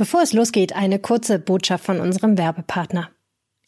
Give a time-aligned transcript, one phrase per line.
[0.00, 3.10] Bevor es losgeht, eine kurze Botschaft von unserem Werbepartner.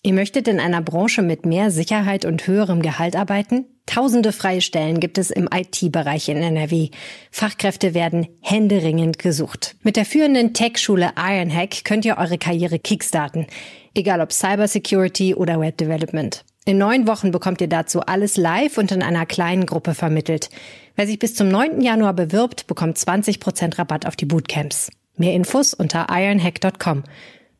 [0.03, 3.67] Ihr möchtet in einer Branche mit mehr Sicherheit und höherem Gehalt arbeiten?
[3.85, 6.89] Tausende freie Stellen gibt es im IT-Bereich in NRW.
[7.31, 9.77] Fachkräfte werden händeringend gesucht.
[9.83, 13.47] Mit der führenden Tech-Schule Ironhack könnt ihr eure Karriere kickstarten.
[13.93, 16.47] Egal ob Cybersecurity oder Web Development.
[16.65, 20.49] In neun Wochen bekommt ihr dazu alles live und in einer kleinen Gruppe vermittelt.
[20.97, 21.83] Wer sich bis zum 9.
[21.83, 24.89] Januar bewirbt, bekommt 20% Rabatt auf die Bootcamps.
[25.23, 27.05] Mehr Infos unter ironhack.com.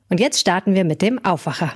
[0.09, 1.75] Und jetzt starten wir mit dem Aufwacher.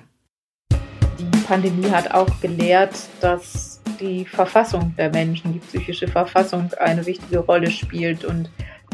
[0.73, 7.39] Die Pandemie hat auch gelehrt, dass die Verfassung der Menschen, die psychische Verfassung eine wichtige
[7.39, 8.51] Rolle spielt und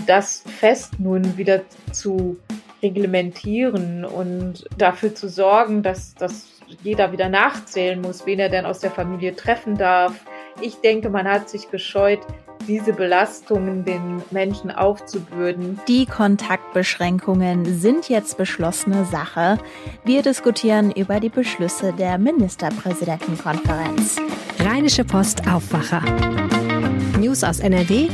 [0.06, 2.36] das fest nun wieder zu
[2.82, 8.80] reglementieren und dafür zu sorgen, dass, dass jeder wieder nachzählen muss, wen er denn aus
[8.80, 10.12] der Familie treffen darf.
[10.60, 12.20] Ich denke, man hat sich gescheut,
[12.66, 15.80] diese Belastungen den Menschen aufzubürden.
[15.88, 19.58] Die Kontaktbeschränkungen sind jetzt beschlossene Sache.
[20.04, 24.16] Wir diskutieren über die Beschlüsse der Ministerpräsidentenkonferenz.
[24.60, 26.02] Rheinische Post Aufwacher.
[27.18, 28.08] News aus NRW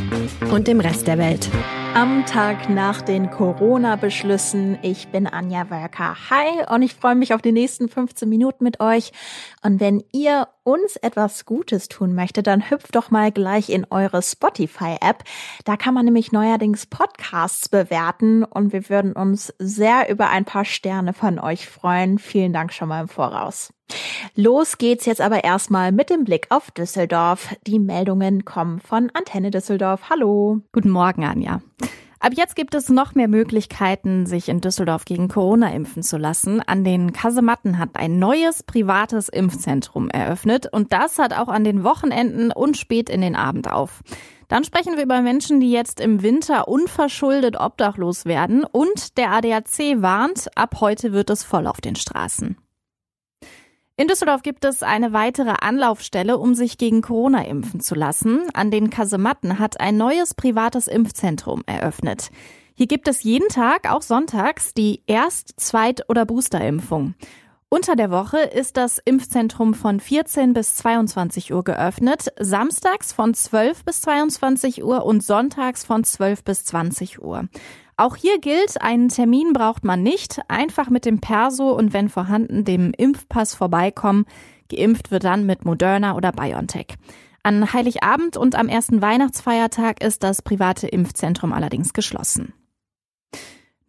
[0.53, 1.49] und dem Rest der Welt.
[1.95, 4.79] Am Tag nach den Corona-Beschlüssen.
[4.83, 6.17] Ich bin Anja Wölker.
[6.31, 9.11] Hi und ich freue mich auf die nächsten 15 Minuten mit euch.
[9.63, 14.21] Und wenn ihr uns etwas Gutes tun möchtet, dann hüpft doch mal gleich in eure
[14.21, 15.25] Spotify-App.
[15.65, 20.67] Da kann man nämlich neuerdings Podcasts bewerten und wir würden uns sehr über ein paar
[20.67, 22.19] Sterne von euch freuen.
[22.19, 23.73] Vielen Dank schon mal im Voraus.
[24.35, 27.57] Los geht's jetzt aber erstmal mit dem Blick auf Düsseldorf.
[27.67, 30.11] Die Meldungen kommen von Antenne Düsseldorf.
[30.11, 30.61] Hallo.
[30.73, 31.63] Guten Morgen, Anja.
[32.21, 36.61] Ab jetzt gibt es noch mehr Möglichkeiten, sich in Düsseldorf gegen Corona impfen zu lassen.
[36.61, 41.85] An den Kasematten hat ein neues privates Impfzentrum eröffnet und das hat auch an den
[41.85, 44.03] Wochenenden und spät in den Abend auf.
[44.49, 50.03] Dann sprechen wir über Menschen, die jetzt im Winter unverschuldet obdachlos werden und der ADAC
[50.03, 52.57] warnt, ab heute wird es voll auf den Straßen.
[54.01, 58.47] In Düsseldorf gibt es eine weitere Anlaufstelle, um sich gegen Corona impfen zu lassen.
[58.55, 62.31] An den Kasematten hat ein neues privates Impfzentrum eröffnet.
[62.75, 67.15] Hier gibt es jeden Tag, auch sonntags, die Erst-, Zweit- oder Boosterimpfung.
[67.71, 73.85] Unter der Woche ist das Impfzentrum von 14 bis 22 Uhr geöffnet, samstags von 12
[73.85, 77.49] bis 22 Uhr und sonntags von 12 bis 20 Uhr.
[78.01, 82.65] Auch hier gilt, einen Termin braucht man nicht, einfach mit dem Perso und wenn vorhanden
[82.65, 84.25] dem Impfpass vorbeikommen.
[84.71, 86.95] Geimpft wird dann mit Moderna oder BioNTech.
[87.43, 92.53] An Heiligabend und am ersten Weihnachtsfeiertag ist das private Impfzentrum allerdings geschlossen.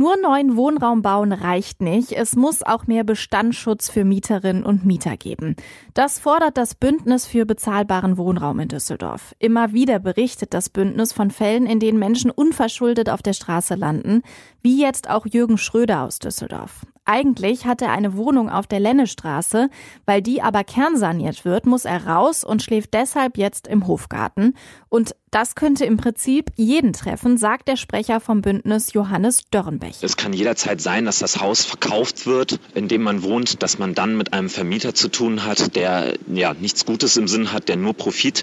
[0.01, 2.13] Nur neuen Wohnraum bauen reicht nicht.
[2.13, 5.57] Es muss auch mehr Bestandsschutz für Mieterinnen und Mieter geben.
[5.93, 9.35] Das fordert das Bündnis für bezahlbaren Wohnraum in Düsseldorf.
[9.39, 14.21] Immer wieder berichtet das Bündnis von Fällen, in denen Menschen unverschuldet auf der Straße landen,
[14.61, 16.85] wie jetzt auch Jürgen Schröder aus Düsseldorf.
[17.05, 19.69] Eigentlich hat er eine Wohnung auf der Lennestraße,
[20.05, 24.55] weil die aber kernsaniert wird, muss er raus und schläft deshalb jetzt im Hofgarten.
[24.89, 29.97] Und das könnte im Prinzip jeden treffen, sagt der Sprecher vom Bündnis Johannes Dörrenbech.
[30.01, 33.93] Es kann jederzeit sein, dass das Haus verkauft wird, in dem man wohnt, dass man
[33.93, 37.75] dann mit einem Vermieter zu tun hat, der ja nichts Gutes im Sinn hat, der
[37.75, 38.41] nur Profit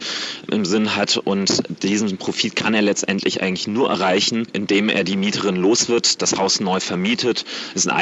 [0.48, 5.16] im Sinn hat und diesen Profit kann er letztendlich eigentlich nur erreichen, indem er die
[5.16, 7.44] Mieterin los wird, das Haus neu vermietet,
[7.74, 7.92] es in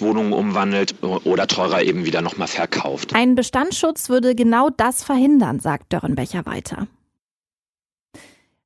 [0.00, 3.14] Eigentumswohnungen umwandelt oder teurer eben wieder nochmal verkauft.
[3.14, 6.86] Ein Bestandsschutz würde genau das verhindern, sagt Dörrenbecher weiter.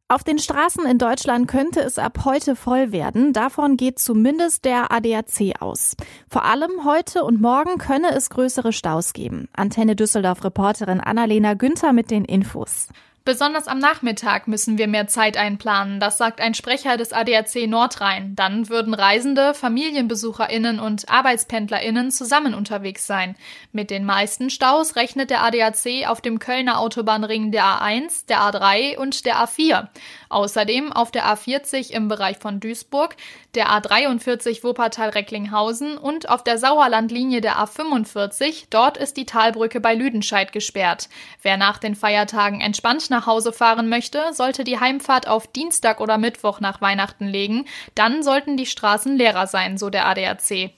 [0.07, 3.33] Auf den Straßen in Deutschland könnte es ab heute voll werden.
[3.33, 5.97] Davon geht zumindest der ADAC aus.
[6.29, 9.49] Vor allem heute und morgen könne es größere Staus geben.
[9.55, 12.89] Antenne Düsseldorf Reporterin Annalena Günther mit den Infos.
[13.27, 18.37] Besonders am Nachmittag müssen wir mehr Zeit einplanen, das sagt ein Sprecher des ADAC Nordrhein.
[18.37, 23.35] Dann würden Reisende, Familienbesucherinnen und Arbeitspendlerinnen zusammen unterwegs sein.
[23.73, 28.99] Mit den meisten Staus rechnet der ADAC auf dem Kölner Autobahnring der A1, der A3
[28.99, 29.89] und der A4.
[30.29, 33.17] Außerdem auf der A40 im Bereich von Duisburg,
[33.55, 38.67] der A43 Wuppertal-Recklinghausen und auf der Sauerlandlinie der A45.
[38.69, 41.09] Dort ist die Talbrücke bei Lüdenscheid gesperrt.
[41.41, 46.19] Wer nach den Feiertagen entspannt nach Hause fahren möchte, sollte die Heimfahrt auf Dienstag oder
[46.19, 47.65] Mittwoch nach Weihnachten legen.
[47.95, 50.73] Dann sollten die Straßen leerer sein, so der ADAC.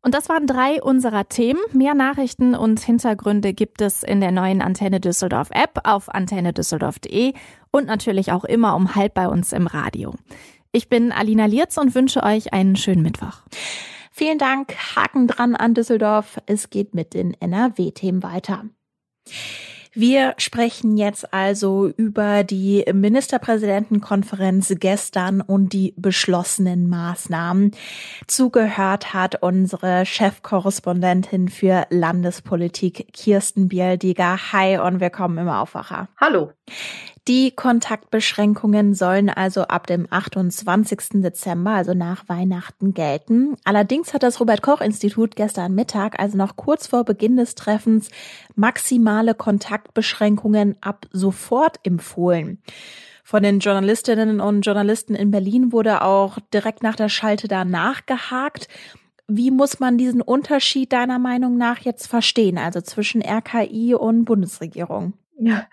[0.00, 1.60] Und das waren drei unserer Themen.
[1.72, 7.34] Mehr Nachrichten und Hintergründe gibt es in der neuen Antenne Düsseldorf App auf antennedüsseldorf.de
[7.72, 10.14] und natürlich auch immer um halb bei uns im Radio.
[10.70, 13.42] Ich bin Alina Lierz und wünsche euch einen schönen Mittwoch.
[14.12, 14.74] Vielen Dank.
[14.96, 16.38] Haken dran an Düsseldorf.
[16.46, 18.64] Es geht mit den NRW-Themen weiter.
[20.00, 27.72] Wir sprechen jetzt also über die Ministerpräsidentenkonferenz gestern und die beschlossenen Maßnahmen.
[28.28, 34.52] Zugehört hat unsere Chefkorrespondentin für Landespolitik Kirsten Bialdiger.
[34.52, 36.06] Hi und willkommen im Aufwacher.
[36.20, 36.52] Hallo.
[37.28, 41.20] Die Kontaktbeschränkungen sollen also ab dem 28.
[41.20, 43.54] Dezember, also nach Weihnachten, gelten.
[43.64, 48.08] Allerdings hat das Robert Koch Institut gestern Mittag, also noch kurz vor Beginn des Treffens,
[48.54, 52.62] maximale Kontaktbeschränkungen ab sofort empfohlen.
[53.24, 58.68] Von den Journalistinnen und Journalisten in Berlin wurde auch direkt nach der Schalte danach gehakt.
[59.26, 65.12] Wie muss man diesen Unterschied deiner Meinung nach jetzt verstehen, also zwischen RKI und Bundesregierung?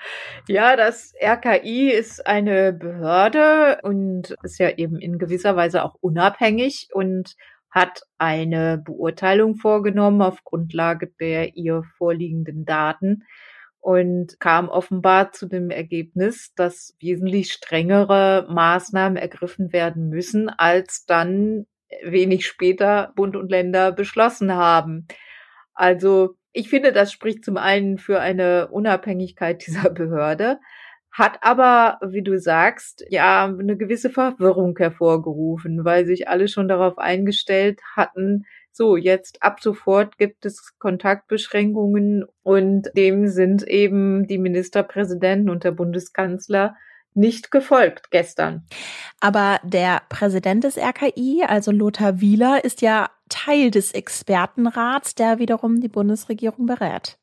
[0.47, 6.89] Ja, das RKI ist eine Behörde und ist ja eben in gewisser Weise auch unabhängig
[6.93, 7.35] und
[7.71, 13.23] hat eine Beurteilung vorgenommen auf Grundlage der ihr vorliegenden Daten
[13.79, 21.67] und kam offenbar zu dem Ergebnis, dass wesentlich strengere Maßnahmen ergriffen werden müssen, als dann
[22.03, 25.07] wenig später Bund und Länder beschlossen haben.
[25.73, 30.59] Also ich finde, das spricht zum einen für eine Unabhängigkeit dieser Behörde,
[31.11, 36.97] hat aber, wie du sagst, ja, eine gewisse Verwirrung hervorgerufen, weil sich alle schon darauf
[36.97, 45.49] eingestellt hatten, so, jetzt ab sofort gibt es Kontaktbeschränkungen und dem sind eben die Ministerpräsidenten
[45.49, 46.75] und der Bundeskanzler
[47.13, 48.65] nicht gefolgt gestern.
[49.21, 55.79] Aber der Präsident des RKI, also Lothar Wieler, ist ja Teil des Expertenrats, der wiederum
[55.81, 57.17] die Bundesregierung berät.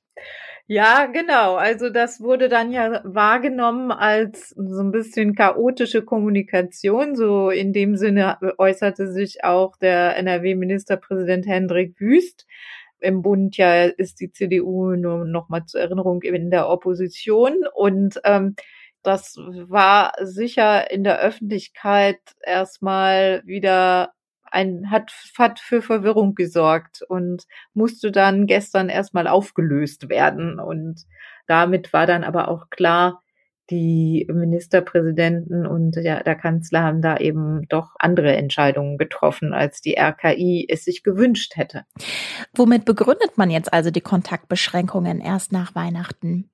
[0.66, 1.56] Ja, genau.
[1.56, 7.16] Also das wurde dann ja wahrgenommen als so ein bisschen chaotische Kommunikation.
[7.16, 12.46] So in dem Sinne äußerte sich auch der NRW-Ministerpräsident Hendrik Wüst.
[13.00, 18.20] Im Bund ja ist die CDU nur noch mal zur Erinnerung in der Opposition und
[18.24, 18.54] ähm,
[19.02, 24.12] das war sicher in der Öffentlichkeit erstmal wieder
[24.52, 27.44] ein, hat, hat für Verwirrung gesorgt und
[27.74, 30.58] musste dann gestern erstmal aufgelöst werden.
[30.58, 31.02] Und
[31.46, 33.22] damit war dann aber auch klar,
[33.70, 39.96] die Ministerpräsidenten und ja, der Kanzler haben da eben doch andere Entscheidungen getroffen, als die
[39.98, 41.84] RKI es sich gewünscht hätte.
[42.54, 46.50] Womit begründet man jetzt also die Kontaktbeschränkungen erst nach Weihnachten?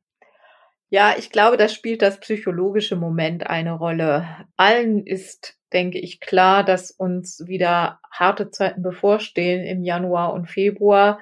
[0.90, 4.26] Ja, ich glaube, das spielt das psychologische Moment eine Rolle.
[4.56, 11.20] Allen ist denke ich, klar, dass uns wieder harte Zeiten bevorstehen im Januar und Februar.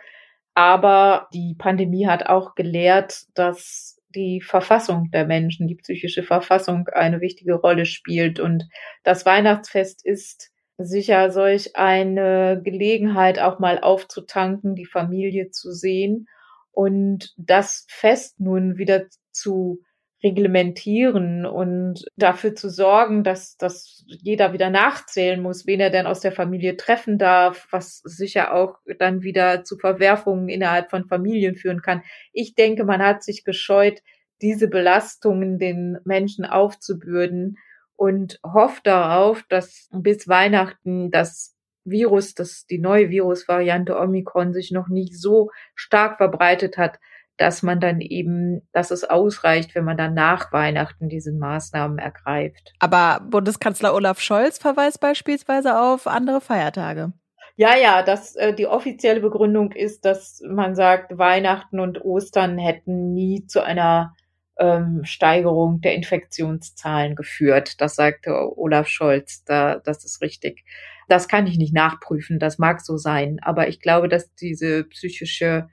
[0.55, 7.21] Aber die Pandemie hat auch gelehrt, dass die Verfassung der Menschen, die psychische Verfassung eine
[7.21, 8.41] wichtige Rolle spielt.
[8.41, 8.65] Und
[9.03, 16.29] das Weihnachtsfest ist sicher solch eine Gelegenheit, auch mal aufzutanken, die Familie zu sehen
[16.77, 19.81] und das Fest nun wieder zu
[20.27, 26.21] reglementieren und dafür zu sorgen, dass, dass jeder wieder nachzählen muss, wen er denn aus
[26.21, 31.81] der Familie treffen darf, was sicher auch dann wieder zu Verwerfungen innerhalb von Familien führen
[31.81, 32.03] kann.
[32.33, 34.03] Ich denke, man hat sich gescheut,
[34.43, 37.59] diese Belastungen den Menschen aufzubürden
[37.95, 44.89] und hofft darauf, dass bis Weihnachten das Virus, dass die neue Virusvariante Omikron sich noch
[44.89, 46.99] nicht so stark verbreitet hat,
[47.37, 52.73] dass man dann eben, dass es ausreicht, wenn man dann nach Weihnachten diese Maßnahmen ergreift.
[52.79, 57.13] Aber Bundeskanzler Olaf Scholz verweist beispielsweise auf andere Feiertage.
[57.57, 63.15] Ja, ja, das, äh, die offizielle Begründung ist, dass man sagt, Weihnachten und Ostern hätten
[63.15, 64.15] nie zu einer
[64.59, 67.81] ähm, Steigerung der Infektionszahlen geführt.
[67.81, 69.45] Das sagte Olaf Scholz.
[69.45, 70.65] Da, das ist richtig.
[71.09, 72.39] Das kann ich nicht nachprüfen.
[72.39, 73.39] Das mag so sein.
[73.43, 75.69] Aber ich glaube, dass diese psychische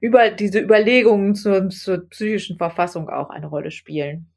[0.00, 4.30] über diese Überlegungen zur, zur psychischen Verfassung auch eine Rolle spielen.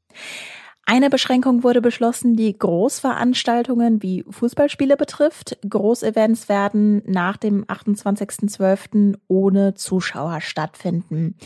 [0.86, 5.56] Eine Beschränkung wurde beschlossen, die Großveranstaltungen wie Fußballspiele betrifft.
[5.68, 9.16] Großevents werden nach dem 28.12.
[9.26, 11.36] ohne Zuschauer stattfinden.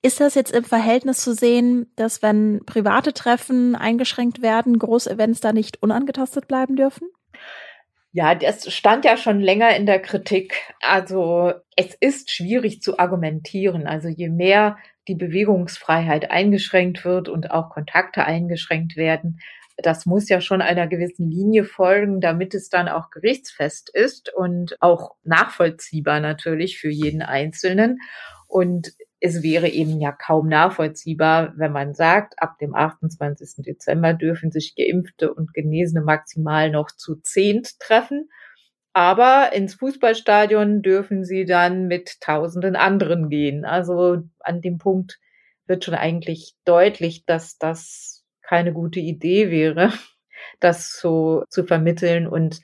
[0.00, 5.52] Ist das jetzt im Verhältnis zu sehen, dass wenn private Treffen eingeschränkt werden, Großevents da
[5.52, 7.08] nicht unangetastet bleiben dürfen?
[8.12, 10.54] Ja, das stand ja schon länger in der Kritik.
[10.80, 13.86] Also es ist schwierig zu argumentieren.
[13.86, 19.40] Also je mehr die Bewegungsfreiheit eingeschränkt wird und auch Kontakte eingeschränkt werden,
[19.76, 24.76] das muss ja schon einer gewissen Linie folgen, damit es dann auch gerichtsfest ist und
[24.80, 28.00] auch nachvollziehbar natürlich für jeden Einzelnen.
[28.48, 33.64] Und es wäre eben ja kaum nachvollziehbar, wenn man sagt, ab dem 28.
[33.64, 38.28] Dezember dürfen sich Geimpfte und Genesene maximal noch zu zehnt treffen.
[38.92, 43.64] Aber ins Fußballstadion dürfen sie dann mit tausenden anderen gehen.
[43.64, 45.18] Also an dem Punkt
[45.66, 49.92] wird schon eigentlich deutlich, dass das keine gute Idee wäre,
[50.60, 52.28] das so zu vermitteln.
[52.28, 52.60] Und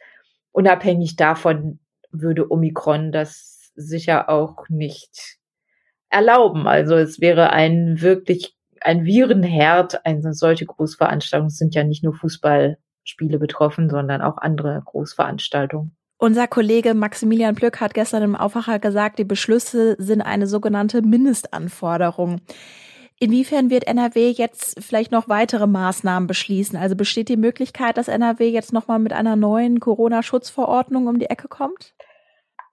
[0.52, 1.80] unabhängig davon
[2.11, 5.38] würde Omikron das sicher auch nicht
[6.14, 6.66] erlauben.
[6.66, 11.49] Also es wäre ein wirklich ein Virenherd, eine solche Großveranstaltung.
[11.49, 15.97] Es sind ja nicht nur Fußballspiele betroffen, sondern auch andere Großveranstaltungen.
[16.18, 22.40] Unser Kollege Maximilian Plück hat gestern im Aufwacher gesagt, die Beschlüsse sind eine sogenannte Mindestanforderung.
[23.18, 26.78] Inwiefern wird NRW jetzt vielleicht noch weitere Maßnahmen beschließen?
[26.78, 31.49] Also besteht die Möglichkeit, dass NRW jetzt nochmal mit einer neuen Corona-Schutzverordnung um die Ecke
[31.49, 31.94] kommt?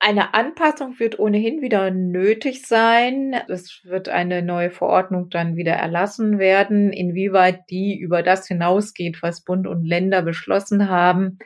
[0.03, 3.35] Eine Anpassung wird ohnehin wieder nötig sein.
[3.47, 6.91] Es wird eine neue Verordnung dann wieder erlassen werden.
[6.91, 11.37] Inwieweit die über das hinausgeht, was Bund und Länder beschlossen haben,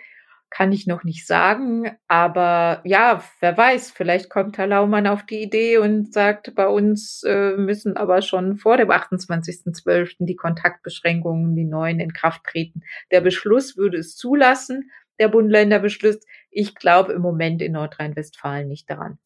[0.49, 1.97] kann ich noch nicht sagen.
[2.07, 7.23] Aber ja, wer weiß, vielleicht kommt Herr Laumann auf die Idee und sagt, bei uns
[7.27, 10.15] äh, müssen aber schon vor dem 28.12.
[10.19, 12.83] die Kontaktbeschränkungen, die neuen in Kraft treten.
[13.11, 16.19] Der Beschluss würde es zulassen, der Bund-Länder-Beschluss.
[16.55, 19.19] Ich glaube im Moment in Nordrhein-Westfalen nicht daran.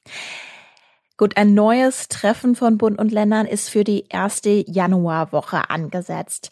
[1.16, 6.52] Gut, ein neues Treffen von Bund und Ländern ist für die erste Januarwoche angesetzt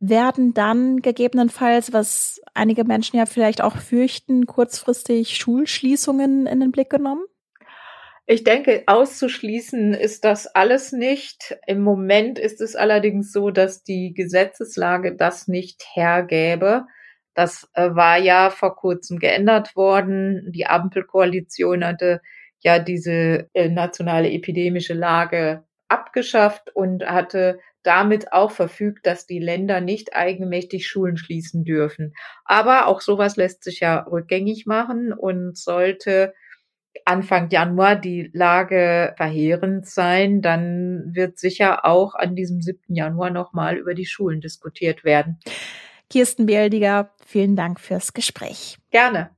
[0.00, 6.88] werden dann gegebenenfalls, was einige Menschen ja vielleicht auch fürchten, kurzfristig Schulschließungen in den Blick
[6.88, 7.24] genommen?
[8.26, 11.58] Ich denke, auszuschließen ist das alles nicht.
[11.66, 16.86] Im Moment ist es allerdings so, dass die Gesetzeslage das nicht hergäbe.
[17.34, 20.50] Das äh, war ja vor kurzem geändert worden.
[20.52, 22.20] Die Ampelkoalition hatte
[22.60, 29.80] ja diese äh, nationale epidemische Lage abgeschafft und hatte damit auch verfügt, dass die Länder
[29.80, 32.12] nicht eigenmächtig Schulen schließen dürfen.
[32.44, 36.34] Aber auch sowas lässt sich ja rückgängig machen und sollte
[37.04, 42.94] Anfang Januar die Lage verheerend sein, dann wird sicher auch an diesem 7.
[42.94, 45.38] Januar nochmal über die Schulen diskutiert werden.
[46.10, 48.78] Kirsten Bieldiger, vielen Dank fürs Gespräch.
[48.90, 49.30] Gerne.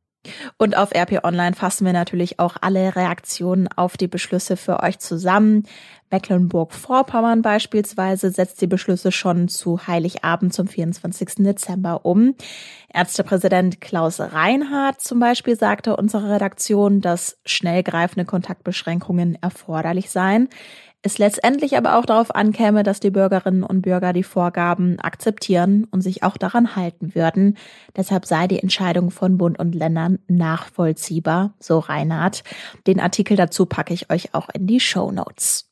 [0.57, 5.01] Und auf RP Online fassen wir natürlich auch alle Reaktionen auf die Beschlüsse für euch
[5.01, 5.65] zusammen.
[6.11, 11.37] Mecklenburg-Vorpommern beispielsweise setzt die Beschlüsse schon zu Heiligabend zum 24.
[11.39, 12.37] Dezember um.
[12.93, 20.49] Ärztepräsident Klaus Reinhardt zum Beispiel sagte unserer Redaktion, dass schnell greifende Kontaktbeschränkungen erforderlich seien
[21.03, 26.01] es letztendlich aber auch darauf ankäme, dass die Bürgerinnen und Bürger die Vorgaben akzeptieren und
[26.01, 27.59] sich auch daran halten würden.
[27.97, 32.45] Deshalb sei die Entscheidung von Bund und Ländern nachvollziehbar, so Reinhard.
[32.87, 35.69] Den Artikel dazu packe ich euch auch in die Show Notes.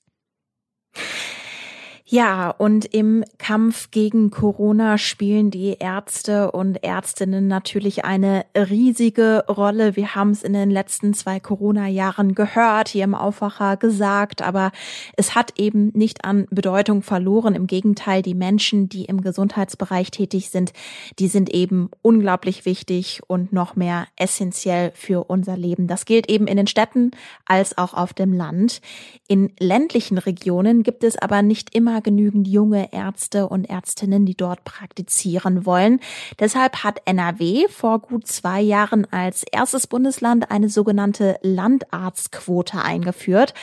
[2.12, 9.94] Ja, und im Kampf gegen Corona spielen die Ärzte und Ärztinnen natürlich eine riesige Rolle.
[9.94, 14.72] Wir haben es in den letzten zwei Corona-Jahren gehört, hier im Aufwacher gesagt, aber
[15.16, 17.54] es hat eben nicht an Bedeutung verloren.
[17.54, 20.72] Im Gegenteil, die Menschen, die im Gesundheitsbereich tätig sind,
[21.20, 25.86] die sind eben unglaublich wichtig und noch mehr essentiell für unser Leben.
[25.86, 27.12] Das gilt eben in den Städten
[27.46, 28.80] als auch auf dem Land.
[29.28, 34.64] In ländlichen Regionen gibt es aber nicht immer genügend junge Ärzte und Ärztinnen, die dort
[34.64, 36.00] praktizieren wollen.
[36.38, 43.54] Deshalb hat NRW vor gut zwei Jahren als erstes Bundesland eine sogenannte Landarztquote eingeführt.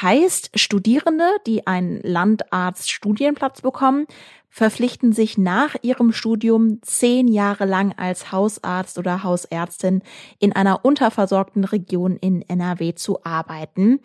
[0.00, 4.06] Heißt, Studierende, die einen Landarztstudienplatz bekommen,
[4.50, 10.02] verpflichten sich nach ihrem Studium zehn Jahre lang als Hausarzt oder Hausärztin
[10.38, 14.00] in einer unterversorgten Region in NRW zu arbeiten.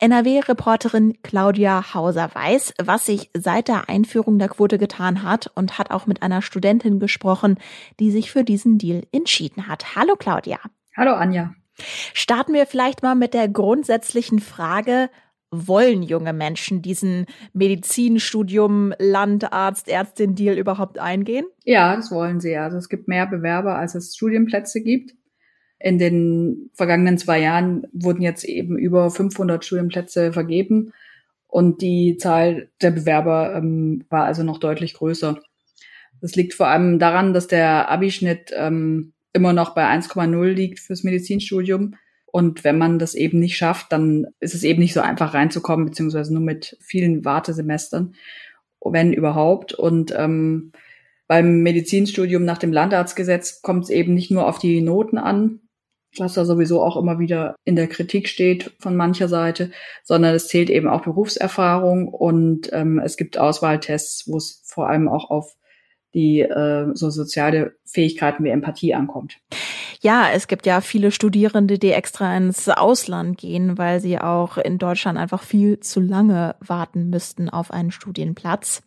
[0.00, 5.90] NRW-Reporterin Claudia Hauser weiß, was sich seit der Einführung der Quote getan hat und hat
[5.92, 7.56] auch mit einer Studentin gesprochen,
[8.00, 9.94] die sich für diesen Deal entschieden hat.
[9.94, 10.58] Hallo Claudia.
[10.96, 11.54] Hallo Anja.
[12.12, 15.10] Starten wir vielleicht mal mit der grundsätzlichen Frage,
[15.66, 21.46] wollen junge Menschen diesen Medizinstudium, Landarzt, Ärztin-Deal überhaupt eingehen?
[21.64, 22.56] Ja, das wollen sie.
[22.56, 25.14] Also es gibt mehr Bewerber, als es Studienplätze gibt.
[25.78, 30.92] In den vergangenen zwei Jahren wurden jetzt eben über 500 Studienplätze vergeben
[31.46, 35.40] und die Zahl der Bewerber ähm, war also noch deutlich größer.
[36.20, 41.04] Das liegt vor allem daran, dass der Abischnitt ähm, immer noch bei 1,0 liegt fürs
[41.04, 41.96] Medizinstudium
[42.34, 45.86] und wenn man das eben nicht schafft, dann ist es eben nicht so einfach reinzukommen,
[45.86, 48.16] beziehungsweise nur mit vielen Wartesemestern,
[48.80, 49.72] wenn überhaupt.
[49.72, 50.72] Und ähm,
[51.28, 55.60] beim Medizinstudium nach dem Landarztgesetz kommt es eben nicht nur auf die Noten an,
[56.18, 59.70] was da sowieso auch immer wieder in der Kritik steht von mancher Seite,
[60.02, 65.06] sondern es zählt eben auch Berufserfahrung und ähm, es gibt Auswahltests, wo es vor allem
[65.06, 65.54] auch auf
[66.14, 69.38] die äh, so soziale Fähigkeiten wie Empathie ankommt.
[70.04, 74.76] Ja, es gibt ja viele Studierende, die extra ins Ausland gehen, weil sie auch in
[74.76, 78.82] Deutschland einfach viel zu lange warten müssten auf einen Studienplatz.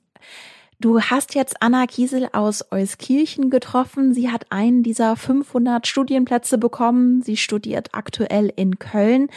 [0.79, 4.13] Du hast jetzt Anna Kiesel aus Euskirchen getroffen.
[4.13, 7.23] Sie hat einen dieser 500 Studienplätze bekommen.
[7.23, 9.29] Sie studiert aktuell in Köln.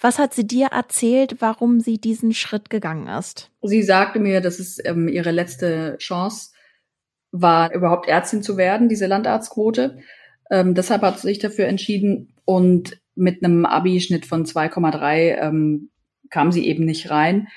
[0.00, 3.50] Was hat sie dir erzählt, warum sie diesen Schritt gegangen ist?
[3.60, 6.52] Sie sagte mir, dass es ähm, ihre letzte Chance
[7.32, 9.98] war, überhaupt Ärztin zu werden, diese Landarztquote.
[10.50, 15.90] Ähm, deshalb hat sie sich dafür entschieden und mit einem Abi-Schnitt von 2,3 ähm,
[16.30, 17.48] kam sie eben nicht rein.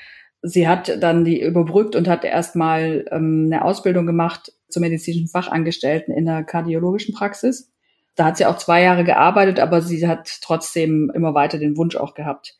[0.41, 6.13] Sie hat dann die überbrückt und hat erstmal ähm, eine Ausbildung gemacht zur medizinischen Fachangestellten
[6.13, 7.71] in der kardiologischen Praxis.
[8.15, 11.95] Da hat sie auch zwei Jahre gearbeitet, aber sie hat trotzdem immer weiter den Wunsch
[11.95, 12.57] auch gehabt,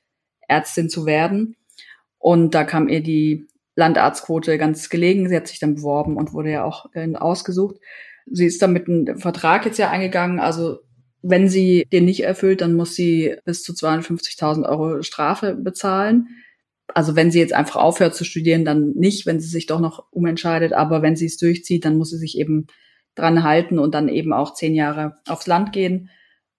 [0.47, 1.55] Ärztin zu werden.
[2.19, 5.29] Und da kam ihr die Landarztquote ganz gelegen.
[5.29, 7.77] Sie hat sich dann beworben und wurde ja auch äh, ausgesucht.
[8.31, 10.39] Sie ist dann mit einem Vertrag jetzt ja eingegangen.
[10.39, 10.79] Also
[11.21, 16.27] wenn sie den nicht erfüllt, dann muss sie bis zu 250.000 Euro Strafe bezahlen.
[16.93, 20.05] Also wenn sie jetzt einfach aufhört zu studieren, dann nicht, wenn sie sich doch noch
[20.11, 20.73] umentscheidet.
[20.73, 22.67] Aber wenn sie es durchzieht, dann muss sie sich eben
[23.15, 26.09] dran halten und dann eben auch zehn Jahre aufs Land gehen.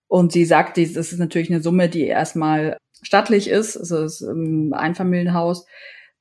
[0.07, 3.77] Und sie sagt, das ist natürlich eine Summe, die erstmal stattlich ist.
[3.77, 5.67] Also es ist ein Einfamilienhaus.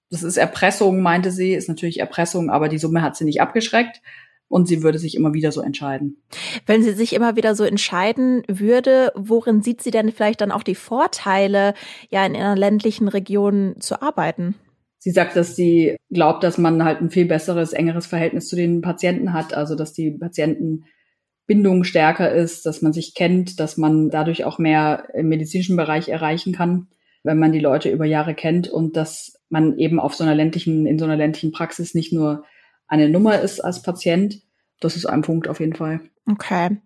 [0.09, 4.01] Das ist Erpressung, meinte sie, ist natürlich Erpressung, aber die Summe hat sie nicht abgeschreckt
[4.49, 6.17] und sie würde sich immer wieder so entscheiden.
[6.65, 10.63] Wenn sie sich immer wieder so entscheiden würde, worin sieht sie denn vielleicht dann auch
[10.63, 11.73] die Vorteile,
[12.09, 14.55] ja in einer ländlichen Region zu arbeiten?
[14.99, 18.81] Sie sagt, dass sie glaubt, dass man halt ein viel besseres, engeres Verhältnis zu den
[18.81, 24.43] Patienten hat, also dass die Patientenbindung stärker ist, dass man sich kennt, dass man dadurch
[24.43, 26.87] auch mehr im medizinischen Bereich erreichen kann,
[27.23, 30.85] wenn man die Leute über Jahre kennt und dass man eben auf so einer ländlichen,
[30.87, 32.43] in so einer ländlichen Praxis nicht nur
[32.87, 34.41] eine Nummer ist als Patient.
[34.79, 36.01] Das ist ein Punkt auf jeden Fall.
[36.29, 36.77] Okay.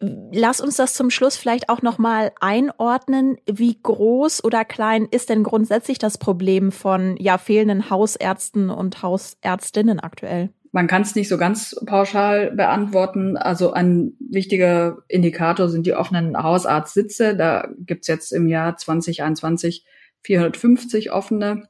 [0.00, 3.36] Lass uns das zum Schluss vielleicht auch nochmal einordnen.
[3.46, 10.00] Wie groß oder klein ist denn grundsätzlich das Problem von ja fehlenden Hausärzten und Hausärztinnen
[10.00, 10.50] aktuell?
[10.72, 13.36] Man kann es nicht so ganz pauschal beantworten.
[13.36, 17.36] Also ein wichtiger Indikator sind die offenen Hausarztsitze.
[17.36, 19.84] Da gibt's jetzt im Jahr 2021
[20.22, 21.68] 450 offene.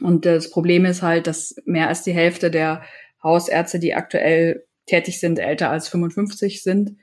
[0.00, 2.82] Und das Problem ist halt, dass mehr als die Hälfte der
[3.22, 6.96] Hausärzte, die aktuell tätig sind, älter als 55 sind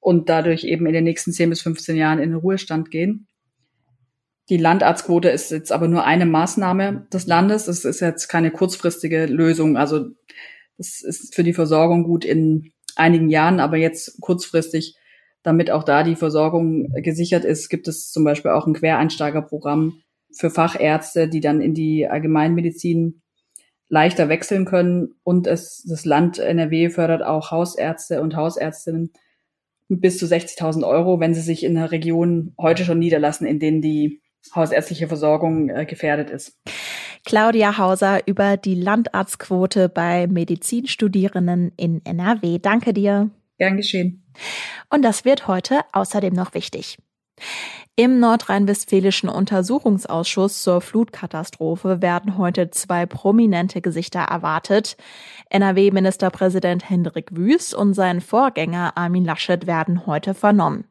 [0.00, 3.26] und dadurch eben in den nächsten 10 bis 15 Jahren in den Ruhestand gehen.
[4.48, 7.66] Die Landarztquote ist jetzt aber nur eine Maßnahme des Landes.
[7.66, 9.76] Es ist jetzt keine kurzfristige Lösung.
[9.76, 10.06] Also
[10.78, 14.96] das ist für die Versorgung gut in einigen Jahren, aber jetzt kurzfristig,
[15.42, 20.02] damit auch da die Versorgung gesichert ist, gibt es zum Beispiel auch ein Quereinsteigerprogramm,
[20.36, 23.22] für Fachärzte, die dann in die Allgemeinmedizin
[23.88, 25.14] leichter wechseln können.
[25.22, 29.12] Und es, das Land NRW fördert auch Hausärzte und Hausärztinnen
[29.88, 33.80] bis zu 60.000 Euro, wenn sie sich in einer Region heute schon niederlassen, in denen
[33.80, 34.20] die
[34.54, 36.58] hausärztliche Versorgung äh, gefährdet ist.
[37.24, 42.58] Claudia Hauser über die Landarztquote bei Medizinstudierenden in NRW.
[42.60, 43.30] Danke dir.
[43.58, 44.24] Gern geschehen.
[44.90, 46.98] Und das wird heute außerdem noch wichtig.
[47.98, 54.98] Im nordrhein-westfälischen Untersuchungsausschuss zur Flutkatastrophe werden heute zwei prominente Gesichter erwartet.
[55.48, 60.84] NRW-Ministerpräsident Hendrik Wüst und sein Vorgänger Armin Laschet werden heute vernommen.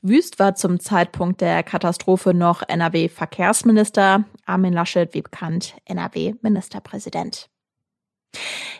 [0.00, 7.50] Wüst war zum Zeitpunkt der Katastrophe noch NRW-Verkehrsminister, Armin Laschet, wie bekannt, NRW-Ministerpräsident.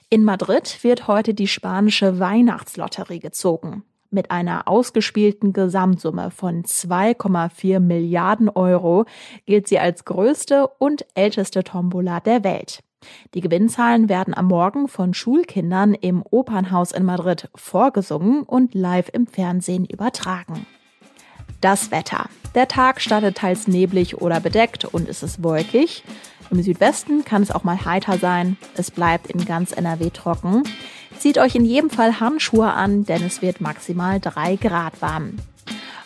[0.08, 3.84] In Madrid wird heute die spanische Weihnachtslotterie gezogen.
[4.10, 9.04] Mit einer ausgespielten Gesamtsumme von 2,4 Milliarden Euro
[9.44, 12.82] gilt sie als größte und älteste Tombola der Welt.
[13.34, 19.26] Die Gewinnzahlen werden am Morgen von Schulkindern im Opernhaus in Madrid vorgesungen und live im
[19.26, 20.66] Fernsehen übertragen.
[21.60, 22.30] Das Wetter.
[22.54, 26.02] Der Tag startet teils neblig oder bedeckt und es ist wolkig.
[26.50, 28.56] Im Südwesten kann es auch mal heiter sein.
[28.74, 30.62] Es bleibt in ganz NRW trocken.
[31.18, 35.36] Zieht euch in jedem Fall Handschuhe an, denn es wird maximal drei Grad warm.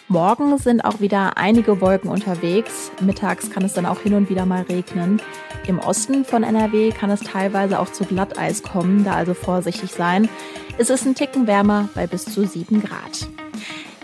[0.09, 2.90] Morgen sind auch wieder einige Wolken unterwegs.
[3.00, 5.22] Mittags kann es dann auch hin und wieder mal regnen.
[5.66, 10.28] Im Osten von NRW kann es teilweise auch zu Glatteis kommen, da also vorsichtig sein.
[10.76, 13.28] Es ist ein Ticken wärmer bei bis zu 7 Grad.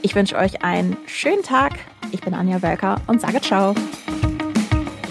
[0.03, 1.72] Ich wünsche euch einen schönen Tag.
[2.12, 3.74] Ich bin Anja Wölker und sage ciao.